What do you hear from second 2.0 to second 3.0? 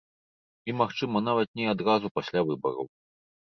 пасля выбараў.